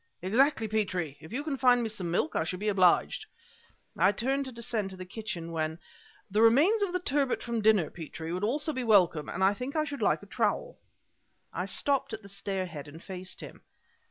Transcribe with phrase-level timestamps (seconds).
[0.23, 1.15] "Exactly, Petrie!
[1.21, 3.27] If you can find me some milk, I shall be obliged."
[3.95, 5.77] I turned to descend to the kitchen, when
[6.31, 9.75] "The remains of the turbot from dinner, Petrie, would also be welcome, and I think
[9.75, 10.79] I should like a trowel."
[11.53, 13.61] I stopped at the stairhead and faced him.